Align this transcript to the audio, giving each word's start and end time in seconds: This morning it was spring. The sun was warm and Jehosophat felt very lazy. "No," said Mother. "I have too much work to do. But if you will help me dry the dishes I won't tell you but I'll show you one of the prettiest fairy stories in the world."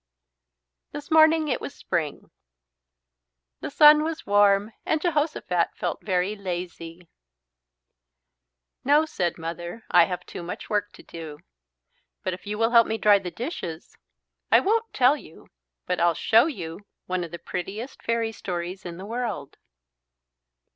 This 0.93 1.11
morning 1.11 1.47
it 1.47 1.61
was 1.61 1.75
spring. 1.75 2.31
The 3.59 3.69
sun 3.69 4.03
was 4.03 4.25
warm 4.25 4.71
and 4.83 4.99
Jehosophat 4.99 5.75
felt 5.75 6.01
very 6.03 6.35
lazy. 6.35 7.07
"No," 8.83 9.05
said 9.05 9.37
Mother. 9.37 9.83
"I 9.91 10.05
have 10.05 10.25
too 10.25 10.41
much 10.41 10.71
work 10.71 10.91
to 10.93 11.03
do. 11.03 11.37
But 12.23 12.33
if 12.33 12.47
you 12.47 12.57
will 12.57 12.71
help 12.71 12.87
me 12.87 12.97
dry 12.97 13.19
the 13.19 13.29
dishes 13.29 13.95
I 14.51 14.59
won't 14.59 14.91
tell 14.91 15.15
you 15.15 15.51
but 15.85 15.99
I'll 15.99 16.15
show 16.15 16.47
you 16.47 16.87
one 17.05 17.23
of 17.23 17.29
the 17.29 17.37
prettiest 17.37 18.01
fairy 18.01 18.31
stories 18.31 18.87
in 18.87 18.97
the 18.97 19.05
world." 19.05 19.57